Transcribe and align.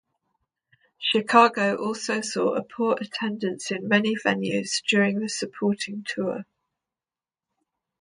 Chicago 0.97 1.75
also 1.75 2.21
saw 2.21 2.55
a 2.55 2.63
poor 2.63 2.97
attendance 2.99 3.69
in 3.69 3.87
many 3.87 4.15
venues 4.15 4.81
during 4.87 5.19
the 5.19 5.29
supporting 5.29 6.03
tour. 6.09 6.43